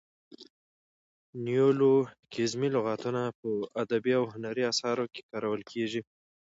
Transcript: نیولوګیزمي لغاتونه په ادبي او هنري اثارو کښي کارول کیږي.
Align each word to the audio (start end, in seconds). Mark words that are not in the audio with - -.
نیولوګیزمي 1.45 2.69
لغاتونه 2.75 3.21
په 3.39 3.49
ادبي 3.81 4.13
او 4.19 4.23
هنري 4.33 4.63
اثارو 4.71 5.05
کښي 5.13 5.21
کارول 5.31 5.61
کیږي. 5.71 6.01